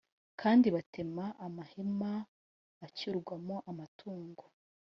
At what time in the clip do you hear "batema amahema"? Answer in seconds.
0.75-2.11